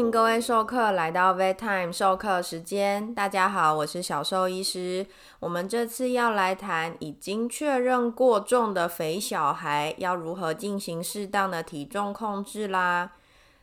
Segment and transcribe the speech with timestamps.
[0.00, 3.14] 迎各位授课来到 Vet Time 授课时间。
[3.14, 5.06] 大家好，我是小兽医师。
[5.40, 13.12] 我们这次要来谈已经确认过重的肥小孩要如何进行适当的体重控制啦。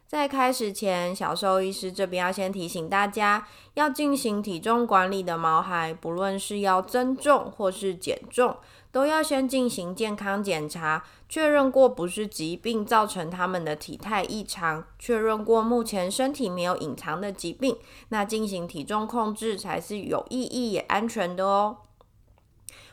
[0.07, 8.55] 在开始前，小兽医师这边要先提醒大家，要进行体重管理的毛孩，不论是要增重或是减重。
[8.89, 17.77] 都要先进行健康检查，确认过不是疾病造成他们的体态异常，确认过目前身体没有隐藏的疾病，
[18.07, 21.79] 那进行体重控制才是有意义也安全的哦。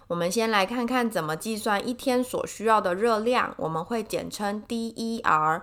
[0.08, 5.62] 我们先来看看怎么计算一天所需要的热量，我们会简称 DER。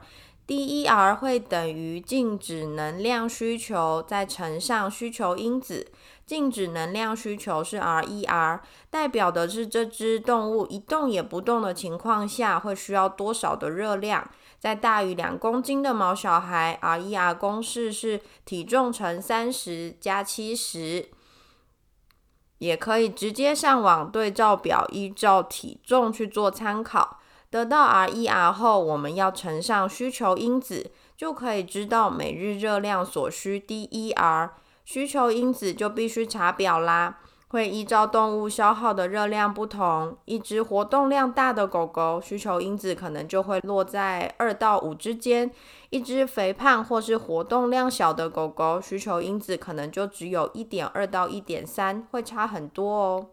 [0.52, 5.90] DER 会等于静止能量需求再乘上需求因子。
[6.26, 14.30] 静止能量需求是 RER，代表的是这只动物一动也不动的情况下会需要多少的热量。
[14.60, 21.10] 在大于两公斤的毛小孩，RER 公式是体重乘三十加七十，
[22.58, 27.21] 也可以直接上网对照表，依照体重去做参考。
[27.52, 34.52] 得到 RER 后，我们要乘上需求因子，就可以知道每日热量所需 DER。
[34.86, 45.50] 需求因子就必须查表啦，会依照动物消耗的热量不同，一只活动量大的狗狗，需求因子可能就会落在二到五之间；
[45.90, 53.28] 一只肥胖或是活动量小的狗狗，需求因子可能就只有一点二到一点三，会差很多哦。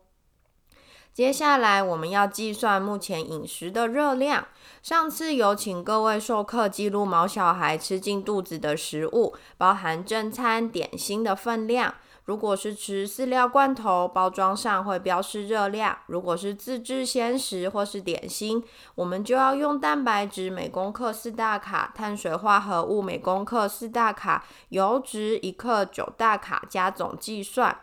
[1.19, 4.47] 接下来我们要计算目前饮食的热量。
[4.85, 11.93] 上次有请各位授课记录毛小孩吃进肚子的食物，包含正餐、点心的分量。
[12.27, 18.63] 如果是吃饲料罐头，包装上会标示热量；如果是自制鲜食或是点心，
[18.95, 27.77] 我们就要用蛋白质每公克四大卡，碳水化合物每公克四大卡，油脂一克九大卡加总计算。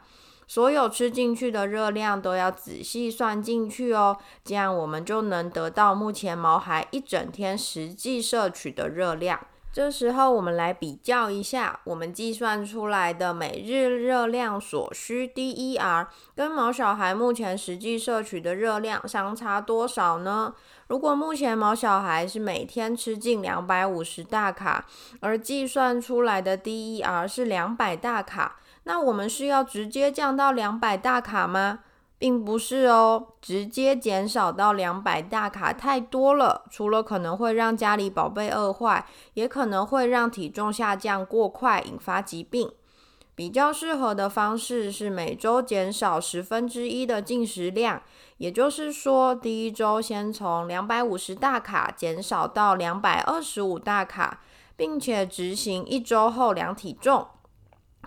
[0.48, 9.40] 所有吃进去的热量都要仔细算进去哦，这样我们就能得到目前毛孩一整天实际摄取的热量。
[9.74, 20.54] 这时候我们来比较一下，我们计算出来的每日热量所需 DER 跟毛小孩目前实际摄取的热量相差多少呢？
[20.88, 24.86] 如果目前毛小孩是每天吃进两百五十大卡，
[25.20, 28.56] 而计算出来的 DER 是两百大卡。
[28.86, 31.80] 那我们是要直接降到两百大卡吗？
[32.18, 42.72] 并不是哦，直接减少到两百大卡太多了，除了可能会让家里宝贝饿坏，也可能会让体重下降过快，引发疾病。
[43.36, 48.02] 比较适合的方式是每周减少十分之一的进食量，
[48.38, 54.40] 也就是说，第一周先从两百五十大卡减少到两百二十五大卡，
[54.78, 57.28] 并且执行一周后量体重。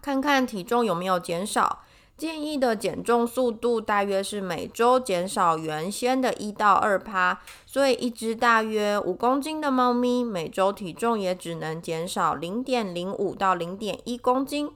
[0.00, 1.82] 看看体重有没有减少，
[2.16, 14.70] 建议的减重速度大约是每周减少原先的一到二趴，所以一只大约五公斤的猫咪，每周体重也只能减少零点零五到零点一公斤。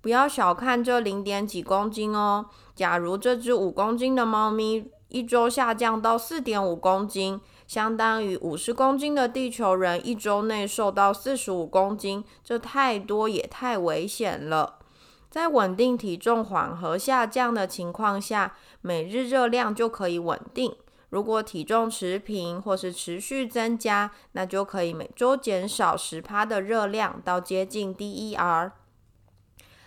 [0.00, 7.40] 不要小看这零点几公斤哦，假如这只五公斤的猫咪一周下降到四点五公斤。
[7.68, 14.78] 相当于五十公斤的地球人一周内瘦到四十五公斤，这太多也太危险了。
[15.30, 20.74] 在稳定体重缓和下降的情况下，每日热量就可以稳定。
[21.10, 28.72] 如果体重持平或是持续增加，那就可以每周减少十趴的热量到接近 DER。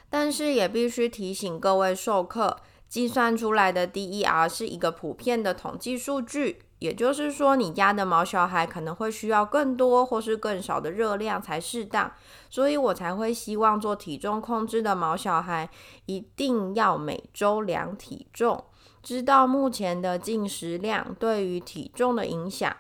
[0.08, 6.62] 但是也必须提醒各位授课，计算出来的 DER 是一个普遍的统计数据。
[6.81, 12.12] 也就是说，你家的毛小孩可能会需要更多或是更少的热量才适当，
[12.50, 15.69] 所以我才会希望做体重控制的毛小孩
[16.08, 18.64] 一定要每周量体重，
[19.03, 22.75] 知道目前的进食量对于体重的影响。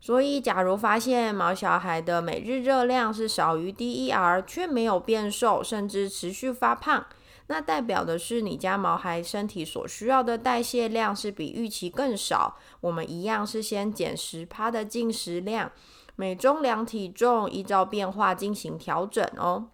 [0.00, 7.04] 所以，假如发现毛小孩的每日热量是少于 DER，却没有变瘦，甚至持续发胖。
[7.48, 12.56] 那代表的是你家毛孩身体所需要的代谢量是比预期更少。
[12.80, 15.70] 我们一样是先减十趴的进食量，
[16.16, 19.68] 每周量体重，依照变化进行调整哦。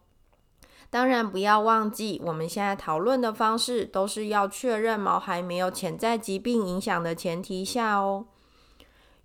[0.90, 8.24] 当然不要忘记，我们现在讨论的方式都是要确认毛孩没有潜在疾病影响的前提下哦。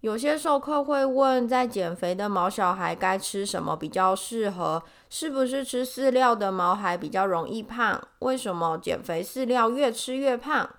[0.03, 4.83] 有些授课会问，在减肥的毛小孩该吃什么比较适合？
[5.09, 8.01] 是不是吃饲料的毛孩比较容易胖？
[8.19, 10.69] 为什么减肥饲料越吃越胖？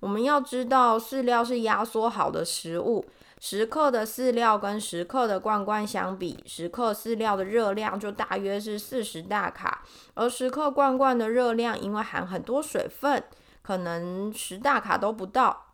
[0.00, 3.06] 我们要知道，饲料是压缩好的食物，
[3.38, 9.84] 十克的饲料跟十克的罐罐相比，十克饲料的热量就大约是四十大卡，
[10.14, 13.22] 而十克罐罐的热量因为含很多水分，
[13.62, 15.66] 可能十大卡都不到。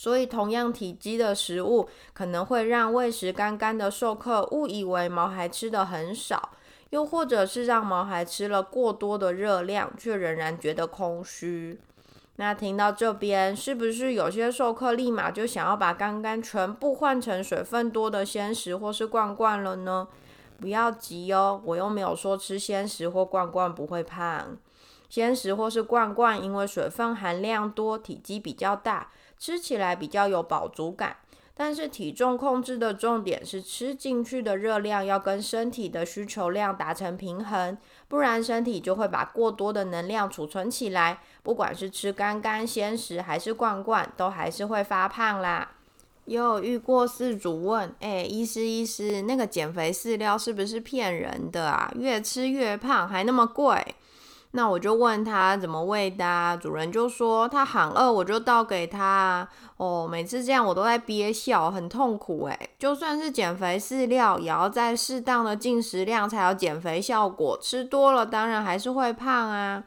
[0.00, 6.50] 所以，同样体积的食物，可能会让喂食干干的授课误以为毛孩吃的很少，
[6.90, 11.80] 又或者是让毛孩吃了过多的热量，却仍然觉得空虚。
[12.36, 20.06] 那听到这边，是不是有些授课立马就想要把干干全部换成水分多的鲜食或是罐罐了呢？
[20.60, 24.56] 不要急哦，我又没有说吃鲜食或罐罐不会胖。
[25.08, 29.08] 鲜食或是罐罐，因为水分含量多，体积比较大。
[29.38, 31.16] 吃起来比较有饱足感，
[31.54, 37.76] 但是体重控制的重点是吃进去的热量要跟身体的需求量达成平衡，
[38.08, 45.72] 不然身体就会把过多的能量储存起来，不管是吃干干鲜食还是罐罐，都还是会发胖啦。
[46.26, 51.90] 有遇过饲主问，哎，医师医师，那个减肥饲料是不是骗人的啊？
[51.96, 53.94] 越吃越胖，还那么贵？
[54.52, 59.46] 那我就问他怎么喂的，主人就说他喊饿我就倒给他。
[59.76, 62.70] 哦，每次这样我都在憋笑，很痛苦诶。
[62.78, 69.84] 就算是减肥饲料，也要在适当的进食量才有减肥效果，吃多了当然还是会胖啊。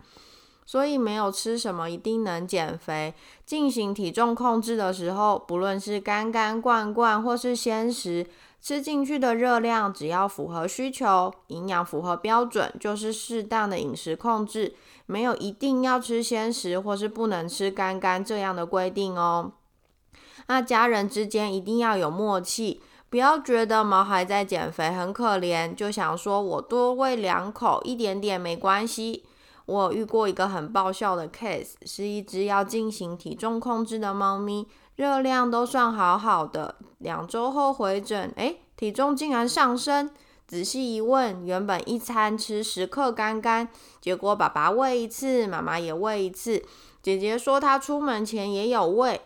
[0.63, 3.13] 所以没有吃什么一定能减肥。
[3.45, 8.25] 进行体重控制的时候，不论是干干罐罐或是鲜食。
[8.61, 14.75] 吃进去的热量只要符合需求，营养符合标准，就是适当的饮食控制，
[15.07, 19.53] 没有一定要吃鲜食或是不能吃干干这样的规定哦。
[20.47, 29.25] 那家人之间一定要有默契，不要觉得毛孩在减肥很可怜，就想说我多喂两口，一点点没关系。
[29.65, 34.67] 我遇过一个很爆笑的 case，是一只要进行体重控制的猫咪。
[35.01, 40.11] 热量都算好好的，两周后回诊，诶，体重竟然上升。
[40.45, 43.67] 仔细一问，原本一餐吃十克干干，
[43.99, 46.63] 结果爸爸喂一次，妈妈也喂一次。
[47.01, 49.19] 姐姐说她出门前也有喂。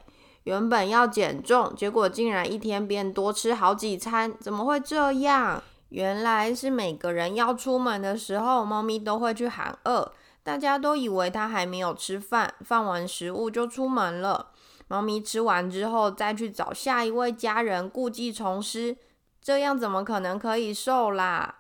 [0.45, 5.62] 原本要减重，结果竟然一天变多吃好几餐，怎么会这样？
[5.89, 10.10] 原来是每个人要出门的时候，猫咪都会去喊饿，
[10.42, 14.51] 大家都以为它还没有吃饭，放完食物就出门了。
[14.88, 18.96] 猫咪吃完之后，再去找下一位家人，故技重施，
[19.42, 21.56] 这样怎么可能可以瘦啦？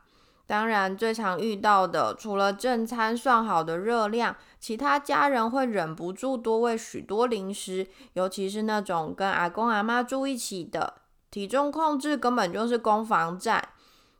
[0.47, 10.93] 当然，最常遇到的，除了正餐算好的热量，其他家人会忍不住多喂许多零食，尤其是那种跟阿公阿妈住一起的，
[11.31, 13.69] 体重控制根本就是攻防战，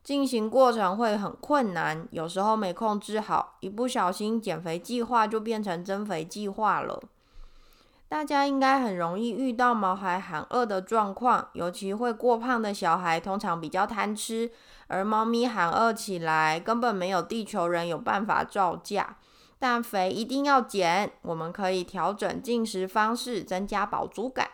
[0.02, 7.00] 进行过程会很困难，有时候没控制好，一不小心减肥计划就变成增肥计划了。
[8.08, 14.50] 大家应该很容易遇到毛孩喊饿的状况，尤其会过胖的小孩通常比较贪吃，
[14.86, 19.16] 而猫咪喊饿起来根本没有地球人有办法照价。
[19.58, 24.50] 但肥一定要减，我们可以调整进食方式，增加饱足感。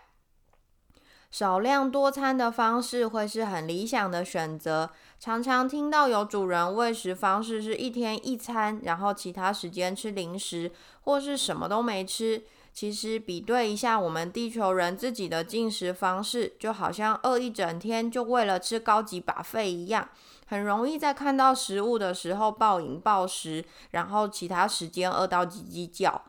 [1.30, 4.90] 少量多餐的方式会是很理想的选择。
[5.18, 10.70] 常常听到有主人喂食方式是一天一餐，然后其他时间吃零食，
[11.02, 12.44] 或是什么都没吃。
[12.72, 20.08] 其实比对一下我们地球人自己的进食方式，就好像饿一整天就为了吃高级把费一样，
[20.46, 26.22] 很容易在看到食物的时候暴饮暴食，然后其他时间饿到叽叽叫。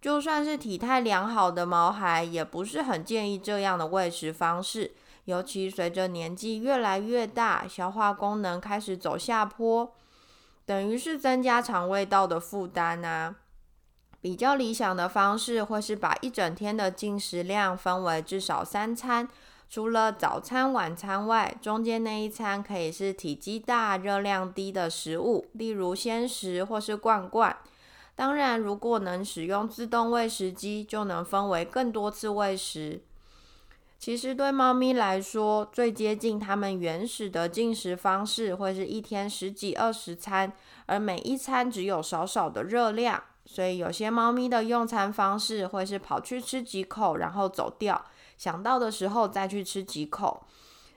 [0.00, 4.92] 就算是体态良好的毛孩，也不是很建议这样的喂食方式，
[5.24, 9.92] 尤其随着年纪越来越大，消化功能开始走下坡，
[10.64, 13.34] 等于是增加肠胃道的负担啊。
[14.20, 19.28] 比较理想的方式会是把一整天的进食量分为至少三餐，
[19.70, 27.56] 除了早餐、晚餐外，中间那一餐可以是体积大、热量低的食物，例如鲜食或是罐罐。
[28.16, 33.00] 当然，如果能使用自动喂食机，就能分为更多次喂食。
[34.00, 40.52] 其实对猫咪来说，最接近它们原始的进食方式，会是一天十几二十餐，
[40.86, 43.22] 而每一餐只有少少的热量。
[43.50, 48.04] 所以有些猫咪的用餐方式会是跑去吃几口，然后走掉，
[48.36, 50.46] 想到的时候再去吃几口。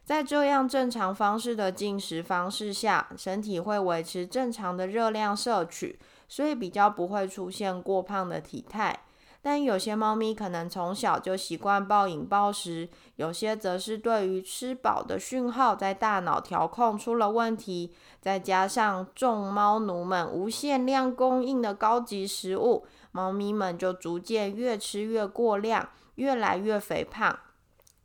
[0.04, 9.00] 在这样正常方式的进食方式下，身体会维持正常的热量摄取，所以比较不会出现过胖的体态。
[9.44, 27.40] 但有些猫咪可能从小就习惯暴饮暴食，有些则是对于吃饱的讯号在大脑调控出了问题，再加上众猫奴们无限量供应的高级食物，猫咪们就逐渐越吃越过量，越来越肥胖。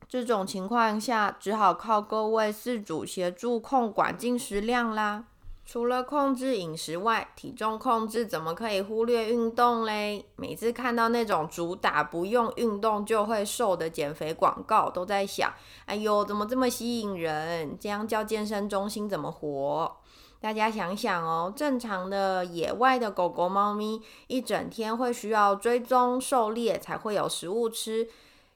[0.09, 5.25] 这种情况下，只好靠各位饲主协助控管进食量啦。
[5.67, 10.25] 除了控制饮食外，体重控制怎么可以忽略运动嘞？
[10.37, 15.53] 每次看到那种主打不用运动就会瘦的减肥广告，都在想：
[15.87, 17.77] 哎呦，怎么这么吸引人？
[17.81, 19.97] 这样叫健身中心怎么活？
[20.41, 28.09] 大家想想哦，正常的野外的狗狗、猫咪，一整天会需要追踪狩猎才会有食物吃。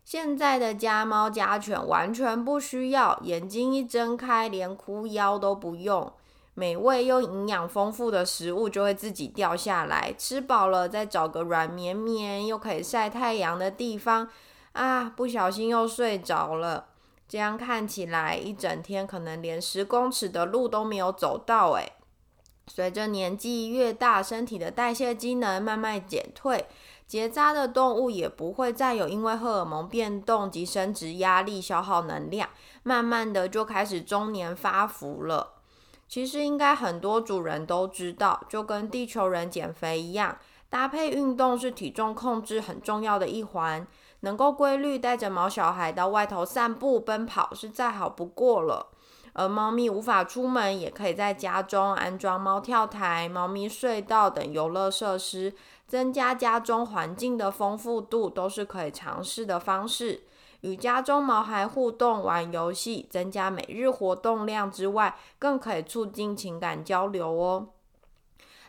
[0.05, 6.12] 现在的家猫家犬完全不需要，眼睛一睁开，连哭腰都不用。
[6.54, 14.28] 美味又营养丰富的食物就会自己掉下来，吃饱了再找个软绵绵又可以晒太阳的地方
[14.73, 16.87] 啊，不小心又睡着了。
[17.28, 21.71] 这样看起来，一整天可能连十公尺的路都没有走到。
[21.75, 21.92] 诶，
[22.66, 26.66] 随着年纪越大，身体的代谢机能慢慢减退，
[27.07, 32.50] 结扎的动物也不会再有因为荷尔蒙变动及生殖压力消耗能量，
[32.83, 35.60] 慢慢的就开始中年发福了。
[36.11, 40.37] 其实应该很多主人都知道，就跟地球人减肥一样，
[40.69, 43.87] 搭配运动是体重控制很重要的一环。
[44.23, 48.88] 能够规律带着毛小孩到外头散步、奔跑是再好不过了。
[49.35, 55.55] 而猫咪无法出门，也可以在家中安装猫跳台、猫咪隧道等游乐设施，
[55.87, 60.25] 增加家中环境的丰富度，都是可以尝试的方式。
[60.62, 67.69] 与家中毛孩互动、玩游戏，增加每日活动量之外，更可以促进情感交流哦。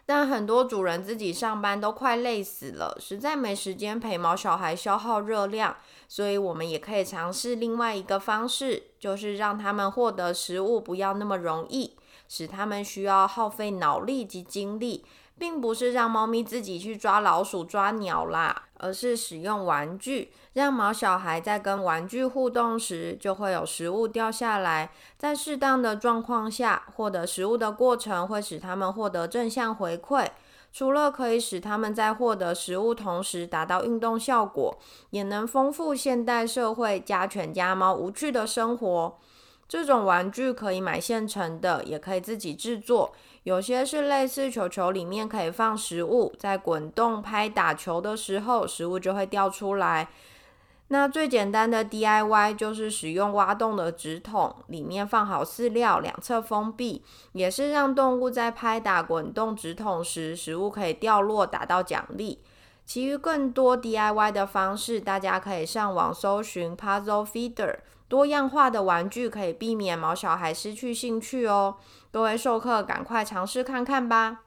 [0.05, 5.75] 但很多主人自己上班都快累死了，实在没时间陪毛小孩消耗热量，
[6.07, 11.95] 所以我们也可以尝试另外一个方式，就是让他们获得食物不要那么容易，
[12.27, 15.05] 使他们需要耗费脑力及精力。
[15.37, 24.91] 并不是让猫咪自己去抓老鼠、抓鸟啦，而是使用玩具，让毛小孩在跟玩具互动时，就会有食物掉下来。
[25.17, 30.27] 在适当的状况下，获得食物的过程会使他们获得正向回馈。
[30.73, 34.77] 除了可以使他们在获得食物同时达到运动效果，
[35.09, 39.17] 也能丰富现代社会家犬家猫无趣的生活。
[39.71, 43.13] 这种玩具可以买现成的，也可以自己制作。
[43.43, 50.09] 有些是类似球球，里面可以放食物，在滚动拍打球的时候，食物就会掉出来。
[50.89, 57.01] 那最简单的 DIY 就是使用挖洞的纸筒，里面放好饲料，两侧封闭，
[57.31, 62.39] 也是让动物在拍打滚动纸筒时，食物可以掉落，达到奖励。
[62.85, 67.77] 其余更多 DIY 的方式，大家可以上网搜寻 Puzzle Feeder。
[68.11, 71.77] 多样化的玩具可以避免毛小孩失去兴趣哦。
[72.11, 74.41] 各位授课，赶快尝试看看吧。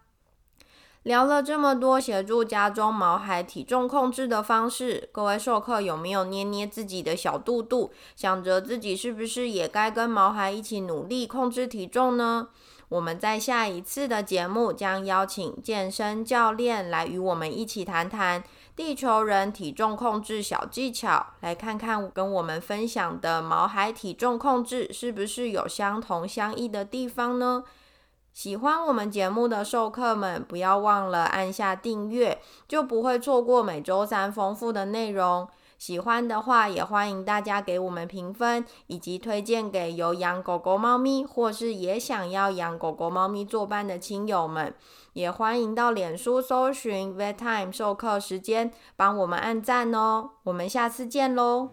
[1.04, 12.48] 聊了这么多协助家中毛孩体重控制的方式，各位授课有没有捏捏自己的小肚肚，想着自己是不是也该跟毛孩一起努力控制体重呢？
[12.90, 18.44] 我们在下一次的节目将邀请健身教练来与我们一起谈谈。
[18.76, 27.62] 地球人体重控制小技巧，来看看跟我们分享的毛孩体重控制是不是有相同相异的地方呢？
[28.32, 35.48] 喜欢我们节目的授课们，不要忘了按下订阅，就不会错过每周三丰富的内容。
[35.78, 44.74] 喜欢的话，也欢迎大家给我们评分，以及推荐给有养狗狗、猫咪，或是也想要养狗狗、猫咪作伴的亲友们。
[45.14, 50.30] 也欢迎到脸书搜寻 Vet Time 授课时间，帮我们按赞哦。
[50.44, 51.70] 我们下次见喽！